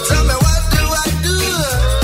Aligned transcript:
Tell 0.00 0.24
me 0.24 0.34
what 0.34 0.62
do 0.72 0.82
I 0.82 1.06
do? 1.22 2.01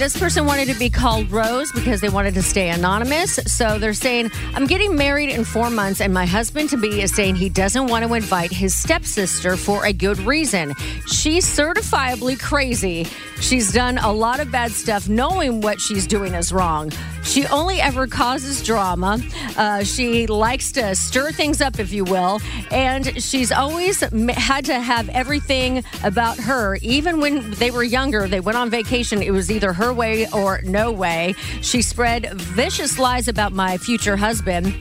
This 0.00 0.18
person 0.18 0.46
wanted 0.46 0.66
to 0.66 0.78
be 0.78 0.88
called 0.88 1.30
Rose 1.30 1.70
because 1.72 2.00
they 2.00 2.08
wanted 2.08 2.32
to 2.32 2.42
stay 2.42 2.70
anonymous. 2.70 3.34
So 3.46 3.78
they're 3.78 3.92
saying, 3.92 4.30
I'm 4.54 4.66
getting 4.66 4.96
married 4.96 5.28
in 5.28 5.44
four 5.44 5.68
months, 5.68 6.00
and 6.00 6.14
my 6.14 6.24
husband 6.24 6.70
to 6.70 6.78
be 6.78 7.02
is 7.02 7.14
saying 7.14 7.36
he 7.36 7.50
doesn't 7.50 7.86
want 7.86 8.06
to 8.06 8.14
invite 8.14 8.50
his 8.50 8.74
stepsister 8.74 9.58
for 9.58 9.84
a 9.84 9.92
good 9.92 10.18
reason. 10.20 10.74
She's 11.06 11.44
certifiably 11.44 12.40
crazy. 12.40 13.06
She's 13.42 13.72
done 13.72 13.98
a 13.98 14.10
lot 14.10 14.40
of 14.40 14.50
bad 14.50 14.70
stuff, 14.70 15.06
knowing 15.06 15.60
what 15.60 15.82
she's 15.82 16.06
doing 16.06 16.32
is 16.32 16.50
wrong. 16.50 16.92
She 17.22 17.44
only 17.48 17.78
ever 17.78 18.06
causes 18.06 18.62
drama. 18.62 19.18
Uh, 19.60 19.84
she 19.84 20.26
likes 20.26 20.72
to 20.72 20.94
stir 20.94 21.30
things 21.32 21.60
up, 21.60 21.78
if 21.78 21.92
you 21.92 22.02
will. 22.02 22.40
And 22.70 23.22
she's 23.22 23.52
always 23.52 24.00
had 24.00 24.64
to 24.64 24.80
have 24.80 25.10
everything 25.10 25.84
about 26.02 26.38
her. 26.38 26.76
Even 26.76 27.20
when 27.20 27.50
they 27.50 27.70
were 27.70 27.82
younger, 27.82 28.26
they 28.26 28.40
went 28.40 28.56
on 28.56 28.70
vacation, 28.70 29.22
it 29.22 29.32
was 29.32 29.50
either 29.50 29.74
her 29.74 29.92
way 29.92 30.26
or 30.30 30.62
no 30.62 30.90
way. 30.90 31.34
She 31.60 31.82
spread 31.82 32.32
vicious 32.32 32.98
lies 32.98 33.28
about 33.28 33.52
my 33.52 33.76
future 33.76 34.16
husband 34.16 34.74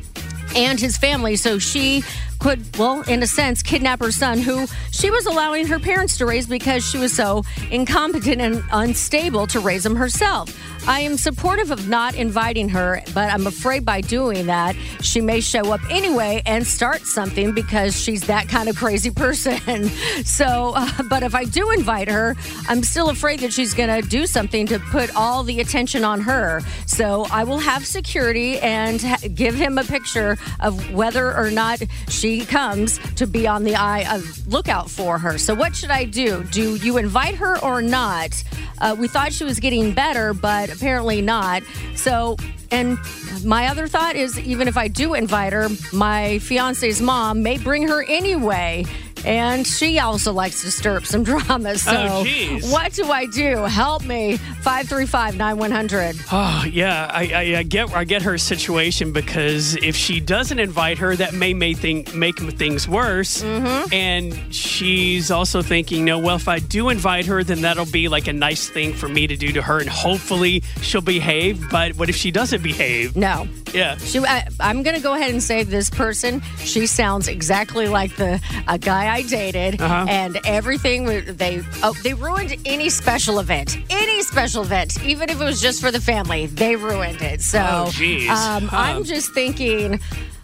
and 0.56 0.80
his 0.80 0.96
family. 0.98 1.36
So 1.36 1.60
she 1.60 2.02
could, 2.40 2.78
well, 2.78 3.02
in 3.02 3.22
a 3.22 3.28
sense, 3.28 3.62
kidnap 3.62 4.00
her 4.00 4.12
son, 4.12 4.40
who 4.40 4.66
she 4.92 5.12
was 5.12 5.26
allowing 5.26 5.68
her 5.68 5.80
parents 5.80 6.18
to 6.18 6.26
raise 6.26 6.48
because 6.48 6.84
she 6.90 6.98
was 6.98 7.16
so 7.16 7.44
incompetent 7.70 8.42
and 8.42 8.64
unstable 8.72 9.46
to 9.48 9.60
raise 9.60 9.86
him 9.86 9.96
herself. 9.96 10.56
I 10.88 11.02
am 11.02 11.18
supportive 11.18 11.72
of 11.72 11.90
not 11.90 12.16
inviting 12.16 12.70
her, 12.70 13.02
but 13.14 13.32
I'm 13.32 13.46
afraid 13.46 13.86
by 13.86 14.02
doing 14.02 14.46
that, 14.46 14.76
she 15.02 15.20
may 15.22 15.42
show 15.42 15.72
up 15.74 15.82
anyway 15.90 16.42
and 16.46 16.66
start 16.66 17.02
something 17.02 17.54
because 17.54 18.02
she's 18.02 18.22
that 18.28 18.48
kind 18.48 18.70
of 18.70 18.78
crazy 18.78 19.12
person. 19.26 19.90
so, 20.24 20.74
uh, 20.76 20.90
but 21.10 21.24
if 21.24 21.36
I 21.36 21.44
do 21.44 21.70
invite 21.72 22.10
her, 22.10 22.36
I'm 22.68 22.84
still 22.84 23.10
afraid 23.10 23.42
that 23.42 23.52
she's 23.52 23.74
going 23.74 24.02
to 24.02 24.08
do 24.08 24.26
something 24.26 24.66
to 24.68 24.80
put 24.80 25.14
all 25.16 25.44
the 25.44 25.60
attention 25.60 26.04
on 26.06 26.22
her. 26.22 26.62
So 26.86 27.28
I 27.32 27.44
will 27.44 27.60
have 27.60 27.86
security 27.86 28.58
and 28.60 29.02
ha- 29.02 29.18
give 29.34 29.56
him 29.56 29.78
a 29.78 29.84
picture 29.84 30.38
of 30.62 30.94
whether 30.94 31.36
or 31.36 31.52
not 31.52 31.82
she 32.08 32.29
comes 32.38 33.00
to 33.16 33.26
be 33.26 33.48
on 33.48 33.64
the 33.64 33.76
eye 33.76 34.06
of 34.14 34.48
lookout 34.48 34.90
for 34.90 35.18
her. 35.18 35.38
So 35.38 35.54
what 35.54 35.76
should 35.76 35.92
I 35.92 36.06
do? 36.06 36.44
Do 36.46 36.76
you 36.76 36.98
invite 36.98 37.36
her 37.36 37.60
or 37.64 37.82
not? 37.82 38.44
Uh, 38.80 38.96
we 38.98 39.08
thought 39.08 39.34
she 39.34 39.44
was 39.44 39.60
getting 39.60 39.94
better, 39.94 40.34
but 40.34 40.74
apparently 40.74 41.22
not. 41.22 41.64
So, 41.96 42.38
and 42.72 42.98
my 43.44 43.68
other 43.68 43.88
thought 43.88 44.16
is 44.16 44.40
even 44.40 44.68
if 44.68 44.78
I 44.78 44.88
do 44.88 45.14
invite 45.14 45.54
her, 45.54 45.70
my 45.92 46.40
fiance's 46.40 47.02
mom 47.02 47.44
may 47.44 47.58
bring 47.58 47.88
her 47.88 48.04
anyway. 48.04 48.86
And 49.26 49.66
she 49.68 50.00
also 50.00 50.34
likes 50.34 50.62
to 50.62 50.72
stir 50.72 50.98
up 50.98 51.06
some 51.06 51.24
drama. 51.24 51.78
So, 51.78 51.92
Oh, 51.96 52.60
what 52.72 52.94
do 52.94 53.12
I 53.12 53.26
do? 53.26 53.58
Help 53.64 54.06
me. 54.06 54.38
535 54.38 55.38
9100. 55.38 56.16
Oh 56.32 56.66
yeah, 56.70 57.10
I, 57.12 57.24
I, 57.34 57.58
I 57.60 57.64
get 57.64 57.94
I 57.94 58.04
get 58.04 58.22
her 58.24 58.38
situation 58.38 59.12
because 59.14 59.76
if 59.78 59.96
she 59.96 60.20
doesn't 60.20 60.60
invite 60.60 60.98
her, 61.00 61.16
that 61.16 61.34
may 61.34 61.54
make 61.54 61.78
thing 61.78 62.06
make 62.14 62.40
things 62.40 62.88
worse. 62.88 63.42
Mm-hmm. 63.42 63.94
And 63.94 64.54
she's 64.56 65.32
also 65.32 65.62
thinking, 65.62 66.06
no, 66.06 66.20
well, 66.20 66.36
if 66.36 66.48
I 66.48 66.60
do 66.60 66.90
invite 66.90 67.26
her, 67.26 67.44
then 67.44 67.62
that'll 67.62 67.86
be 67.86 68.08
like 68.08 68.28
a 68.28 68.34
nice 68.34 68.70
thing 68.70 68.94
for 68.94 69.08
me 69.10 69.28
to 69.28 69.36
do 69.36 69.52
to 69.54 69.62
her, 69.62 69.80
and 69.80 69.90
hopefully 69.90 70.64
she'll 70.82 71.02
behave. 71.02 71.70
But 71.70 71.96
what 71.98 72.10
if 72.10 72.16
she 72.16 72.32
doesn't 72.32 72.64
behave? 72.64 73.16
No. 73.16 73.48
Yeah. 73.74 73.98
She, 73.98 74.20
I, 74.20 74.48
I'm 74.60 74.82
going 74.84 74.96
to 74.96 75.02
go 75.02 75.14
ahead 75.14 75.30
and 75.32 75.42
say 75.44 75.64
this 75.64 75.90
person. 75.90 76.42
She 76.58 76.88
sounds 76.88 77.28
exactly 77.28 77.88
like 77.88 78.16
the 78.16 78.42
a 78.68 78.78
guy 78.78 79.09
I 79.10 79.24
dated, 79.24 79.82
Uh-huh. 79.82 80.06
and 80.08 80.40
everything 80.46 81.06
they 81.38 81.62
oh 81.84 81.94
they 82.04 82.14
ruined 82.14 82.56
any 82.66 82.90
special 82.90 83.40
event, 83.40 83.78
any 83.90 84.22
special 84.24 84.64
event, 84.64 85.04
even 85.04 85.30
if 85.30 85.42
it 85.42 85.44
was 85.44 85.62
just 85.62 85.82
for 85.82 85.92
the 85.92 86.00
family. 86.02 86.46
They 86.48 86.76
ruined 86.76 87.22
it. 87.22 87.42
So 87.42 87.60
Oh, 87.62 87.86
um, 88.30 88.68
Huh. 88.68 88.78
I'm 88.78 89.04
just 89.04 89.34
thinking, 89.34 90.00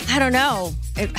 I 0.09 0.19
don't 0.19 0.33
know. 0.33 0.73
It, 0.97 1.09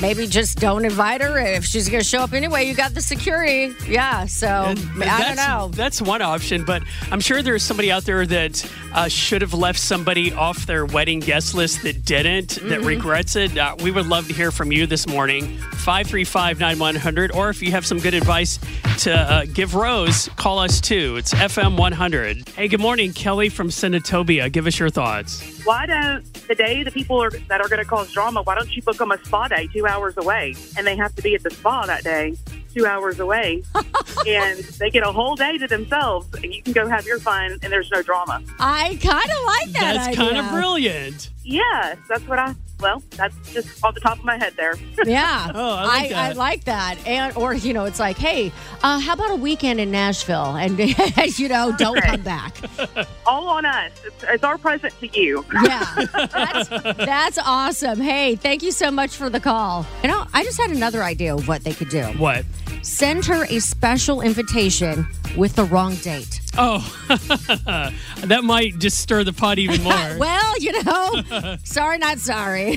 Maybe 0.00 0.26
just 0.26 0.58
don't 0.58 0.84
invite 0.84 1.22
her. 1.22 1.38
If 1.38 1.64
she's 1.64 1.88
going 1.88 2.02
to 2.02 2.06
show 2.06 2.20
up 2.20 2.34
anyway, 2.34 2.66
you 2.68 2.74
got 2.74 2.92
the 2.92 3.00
security. 3.00 3.74
Yeah. 3.88 4.26
So 4.26 4.46
I 4.48 4.74
don't 4.74 5.36
know. 5.36 5.68
That's 5.72 6.02
one 6.02 6.20
option, 6.20 6.64
but 6.64 6.82
I'm 7.10 7.20
sure 7.20 7.40
there's 7.42 7.62
somebody 7.62 7.90
out 7.90 8.04
there 8.04 8.26
that 8.26 8.70
uh, 8.92 9.08
should 9.08 9.40
have 9.40 9.54
left 9.54 9.78
somebody 9.78 10.34
off 10.34 10.66
their 10.66 10.84
wedding 10.84 11.20
guest 11.20 11.54
list 11.54 11.82
that 11.84 12.04
didn't, 12.04 12.56
that 12.56 12.62
Mm-hmm. 12.80 12.86
regrets 12.86 13.36
it. 13.36 13.56
Uh, 13.56 13.74
we 13.82 13.90
would 13.90 14.06
love 14.06 14.28
to 14.28 14.34
hear 14.34 14.50
from 14.50 14.70
you 14.70 14.86
this 14.86 15.06
morning. 15.08 15.56
535 15.78 16.60
9100. 16.60 17.32
Or 17.32 17.48
if 17.48 17.62
you 17.62 17.70
have 17.70 17.86
some 17.86 17.98
good 17.98 18.12
advice 18.14 18.58
to 18.98 19.12
uh, 19.14 19.46
give 19.52 19.74
Rose, 19.74 20.28
call 20.36 20.58
us 20.58 20.78
too. 20.80 21.16
It's 21.16 21.32
FM 21.32 21.78
100. 21.78 22.50
Hey, 22.50 22.68
good 22.68 22.80
morning, 22.80 23.14
Kelly 23.14 23.48
from 23.48 23.70
Senatobia. 23.70 24.52
Give 24.52 24.66
us 24.66 24.78
your 24.78 24.90
thoughts. 24.90 25.55
Why 25.66 25.84
don't 25.84 26.24
the 26.46 26.54
day 26.54 26.84
the 26.84 26.92
people 26.92 27.20
are, 27.20 27.30
that 27.30 27.60
are 27.60 27.68
going 27.68 27.82
to 27.82 27.84
cause 27.84 28.12
drama, 28.12 28.42
why 28.42 28.54
don't 28.54 28.74
you 28.74 28.82
book 28.82 28.96
them 28.96 29.10
a 29.10 29.18
spa 29.24 29.48
day 29.48 29.66
two 29.72 29.84
hours 29.86 30.16
away? 30.16 30.54
And 30.78 30.86
they 30.86 30.96
have 30.96 31.14
to 31.16 31.22
be 31.22 31.34
at 31.34 31.42
the 31.42 31.50
spa 31.50 31.86
that 31.86 32.04
day, 32.04 32.36
two 32.72 32.86
hours 32.86 33.18
away. 33.18 33.64
and 34.26 34.58
they 34.78 34.90
get 34.90 35.02
a 35.02 35.10
whole 35.10 35.34
day 35.34 35.58
to 35.58 35.66
themselves, 35.66 36.28
and 36.42 36.54
you 36.54 36.62
can 36.62 36.72
go 36.72 36.86
have 36.86 37.04
your 37.04 37.18
fun, 37.18 37.58
and 37.62 37.72
there's 37.72 37.90
no 37.90 38.00
drama. 38.00 38.42
I 38.60 38.96
kind 39.02 39.30
of 39.30 39.44
like 39.44 39.72
that. 39.72 39.94
That's 40.04 40.16
kind 40.16 40.38
of 40.38 40.48
brilliant. 40.50 41.30
Yes, 41.42 41.98
that's 42.08 42.26
what 42.28 42.38
I, 42.38 42.54
well, 42.80 43.02
that's 43.10 43.34
just 43.52 43.82
off 43.84 43.94
the 43.94 44.00
top 44.00 44.18
of 44.18 44.24
my 44.24 44.36
head 44.36 44.54
there. 44.56 44.74
Yeah. 45.06 45.52
Oh, 45.54 45.76
I 45.76 45.84
like 45.84 46.04
I, 46.04 46.08
that. 46.08 46.36
like 46.36 46.64
that. 46.64 47.06
And 47.06 47.36
or 47.36 47.54
you 47.54 47.72
know, 47.72 47.84
it's 47.84 48.00
like, 48.00 48.18
hey, 48.18 48.50
uh, 48.82 48.98
how 48.98 49.12
about 49.14 49.30
a 49.30 49.36
weekend 49.36 49.78
in 49.78 49.90
Nashville? 49.92 50.56
And 50.56 50.76
you 51.38 51.48
know, 51.48 51.72
don't 51.78 52.00
come 52.02 52.22
back. 52.22 52.56
All 53.26 53.48
on 53.48 53.64
us. 53.64 53.92
It's, 54.04 54.24
it's 54.24 54.44
our 54.44 54.58
present 54.58 54.98
to 55.00 55.20
you. 55.20 55.44
Yeah, 55.62 56.06
that's, 56.32 56.68
that's 56.96 57.38
awesome. 57.38 58.00
Hey, 58.00 58.34
thank 58.34 58.62
you 58.62 58.72
so 58.72 58.90
much 58.90 59.16
for 59.16 59.30
the 59.30 59.38
call. 59.40 59.86
You 60.02 60.08
know, 60.08 60.26
I 60.34 60.42
just 60.42 60.60
had 60.60 60.70
another 60.70 61.04
idea 61.04 61.34
of 61.34 61.46
what 61.46 61.62
they 61.62 61.72
could 61.72 61.88
do. 61.88 62.02
What? 62.18 62.44
Send 62.82 63.24
her 63.26 63.44
a 63.44 63.60
special 63.60 64.22
invitation 64.22 65.06
with 65.36 65.54
the 65.54 65.64
wrong 65.64 65.94
date. 65.96 66.35
Oh, 66.58 66.80
that 68.24 68.42
might 68.44 68.78
just 68.78 68.98
stir 68.98 69.24
the 69.24 69.32
pot 69.32 69.58
even 69.58 69.82
more. 69.84 70.16
Well, 70.18 70.58
you 70.58 70.82
know, 70.82 71.56
sorry, 71.64 71.98
not 71.98 72.18
sorry. 72.18 72.76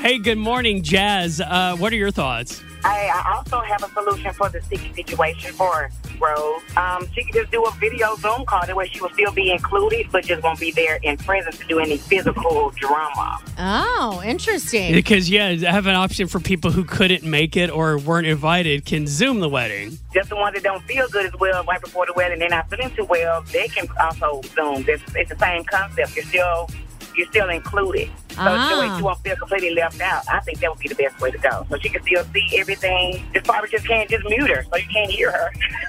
hey, 0.00 0.18
good 0.18 0.38
morning, 0.38 0.82
Jazz. 0.82 1.40
Uh, 1.40 1.76
what 1.76 1.92
are 1.92 1.96
your 1.96 2.10
thoughts? 2.10 2.62
I, 2.86 3.10
I 3.12 3.36
also 3.36 3.60
have 3.60 3.82
a 3.82 3.88
solution 3.88 4.32
for 4.32 4.48
the 4.48 4.62
sticky 4.62 4.92
situation 4.92 5.52
for 5.54 5.90
Rose. 6.20 6.62
Um, 6.76 7.08
she 7.12 7.24
could 7.24 7.34
just 7.34 7.50
do 7.50 7.64
a 7.64 7.70
video 7.72 8.14
Zoom 8.16 8.44
call. 8.46 8.64
That 8.64 8.76
way 8.76 8.86
she 8.88 9.00
will 9.00 9.10
still 9.10 9.32
be 9.32 9.50
included, 9.50 10.06
but 10.12 10.24
just 10.24 10.42
won't 10.44 10.60
be 10.60 10.70
there 10.70 11.00
in 11.02 11.16
presence 11.16 11.58
to 11.58 11.64
do 11.66 11.80
any 11.80 11.96
physical 11.96 12.70
drama. 12.76 13.40
oh, 13.58 14.22
interesting. 14.24 14.94
Because 14.94 15.28
yeah, 15.28 15.48
I 15.48 15.72
have 15.72 15.86
an 15.86 15.96
option 15.96 16.28
for 16.28 16.38
people 16.38 16.70
who 16.70 16.84
couldn't 16.84 17.24
make 17.24 17.56
it 17.56 17.70
or 17.70 17.98
weren't 17.98 18.28
invited 18.28 18.84
can 18.84 19.08
Zoom 19.08 19.40
the 19.40 19.48
wedding. 19.48 19.98
Just 20.14 20.28
the 20.28 20.36
ones 20.36 20.54
that 20.54 20.62
don't 20.62 20.82
feel 20.84 21.08
good 21.08 21.26
as 21.26 21.34
well 21.40 21.64
right 21.64 21.80
before 21.80 22.06
the 22.06 22.12
wedding, 22.14 22.38
they're 22.38 22.48
not 22.48 22.70
feeling 22.70 22.94
too 22.94 23.04
well, 23.04 23.42
they 23.52 23.66
can 23.66 23.88
also 24.00 24.42
Zoom. 24.54 24.84
It's, 24.86 25.02
it's 25.16 25.30
the 25.30 25.38
same 25.38 25.64
concept. 25.64 26.14
You're 26.14 26.24
still 26.24 26.70
you're 27.16 27.26
still 27.28 27.48
included. 27.48 28.10
So 28.36 28.44
the 28.44 28.80
way 28.80 28.96
she 28.96 29.02
won't 29.02 29.18
feel 29.20 29.36
completely 29.36 29.74
left 29.74 30.00
out. 30.00 30.22
I 30.28 30.40
think 30.40 30.60
that 30.60 30.70
would 30.70 30.78
be 30.78 30.88
the 30.88 30.94
best 30.94 31.20
way 31.20 31.30
to 31.30 31.38
go. 31.38 31.66
So 31.70 31.78
she 31.78 31.88
can 31.88 32.02
still 32.02 32.24
see 32.32 32.58
everything. 32.58 33.24
Just 33.32 33.46
probably 33.46 33.70
just 33.70 33.86
can't 33.86 34.08
just 34.10 34.24
mute 34.26 34.50
her 34.50 34.64
so 34.64 34.76
you 34.76 34.88
can't 34.92 35.10
hear 35.10 35.30
her. 35.30 35.52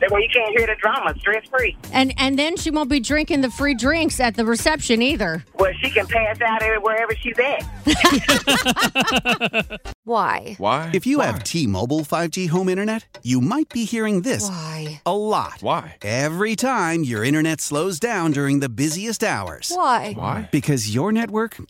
that 0.00 0.10
way 0.10 0.22
you 0.22 0.28
can't 0.32 0.56
hear 0.56 0.66
the 0.66 0.76
drama, 0.80 1.14
stress 1.18 1.46
free. 1.48 1.76
And 1.92 2.14
and 2.16 2.38
then 2.38 2.56
she 2.56 2.70
won't 2.70 2.90
be 2.90 3.00
drinking 3.00 3.40
the 3.40 3.50
free 3.50 3.74
drinks 3.74 4.20
at 4.20 4.36
the 4.36 4.44
reception 4.44 5.02
either. 5.02 5.44
Well, 5.58 5.72
she 5.80 5.90
can 5.90 6.06
pass 6.06 6.40
out 6.40 6.62
wherever 6.82 7.14
she's 7.16 7.38
at. 7.38 7.64
Why? 10.04 10.54
Why? 10.58 10.90
If 10.92 11.06
you 11.06 11.20
have 11.20 11.44
T-Mobile 11.44 12.00
5G 12.00 12.48
home 12.48 12.68
internet, 12.68 13.18
you 13.22 13.40
might 13.40 13.68
be 13.68 13.84
hearing 13.84 14.22
this 14.22 14.48
Why? 14.48 15.00
a 15.06 15.16
lot. 15.16 15.58
Why? 15.60 15.96
Every 16.02 16.56
time 16.56 17.04
your 17.04 17.24
internet 17.24 17.60
slows 17.60 18.00
down 18.00 18.32
during 18.32 18.60
the 18.60 18.68
busiest 18.68 19.22
hours. 19.22 19.72
Why? 19.74 20.14
Why? 20.14 20.48
Because 20.50 20.92
your 20.94 21.12
network 21.12 21.56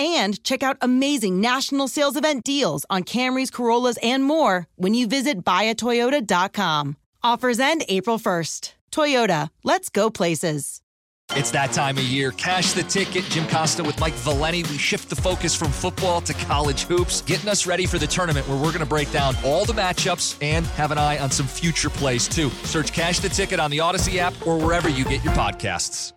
and 0.00 0.42
check 0.42 0.62
out 0.62 0.78
amazing 0.80 1.40
national 1.40 1.86
sales 1.86 2.16
event 2.16 2.42
deals 2.42 2.86
on 2.88 3.04
Camrys, 3.04 3.52
Corollas, 3.52 3.98
and 4.02 4.24
more 4.24 4.66
when 4.76 4.94
you 4.94 5.06
visit 5.06 5.44
buyatoyota.com. 5.44 6.96
Offers 7.22 7.60
end 7.60 7.84
April 7.88 8.18
1st. 8.18 8.72
Toyota, 8.90 9.50
let's 9.62 9.90
go 9.90 10.10
places. 10.10 10.80
It's 11.36 11.52
that 11.52 11.70
time 11.70 11.96
of 11.96 12.02
year. 12.02 12.32
Cash 12.32 12.72
the 12.72 12.82
ticket. 12.82 13.22
Jim 13.24 13.46
Costa 13.46 13.84
with 13.84 14.00
Mike 14.00 14.14
Valenti. 14.14 14.64
We 14.64 14.78
shift 14.78 15.08
the 15.08 15.14
focus 15.16 15.54
from 15.54 15.70
football 15.70 16.20
to 16.22 16.34
college 16.34 16.82
hoops, 16.82 17.22
getting 17.22 17.48
us 17.48 17.66
ready 17.66 17.86
for 17.86 17.98
the 17.98 18.06
tournament 18.06 18.48
where 18.48 18.56
we're 18.56 18.72
going 18.72 18.80
to 18.80 18.86
break 18.86 19.12
down 19.12 19.36
all 19.44 19.64
the 19.64 19.72
matchups 19.72 20.36
and 20.42 20.66
have 20.66 20.90
an 20.90 20.98
eye 20.98 21.18
on 21.18 21.30
some 21.30 21.46
future 21.46 21.90
plays 21.90 22.26
too. 22.26 22.50
Search 22.64 22.92
Cash 22.92 23.20
the 23.20 23.28
Ticket 23.28 23.60
on 23.60 23.70
the 23.70 23.78
Audacy 23.78 24.16
app 24.16 24.34
or 24.44 24.58
wherever 24.58 24.88
you 24.88 25.04
get 25.04 25.22
your 25.22 25.34
podcasts. 25.34 26.14